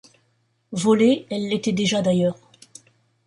Volées, 0.71 1.27
elles 1.29 1.47
l’étaient 1.47 1.73
déjà 1.73 2.01
d’ailleurs. 2.01 2.39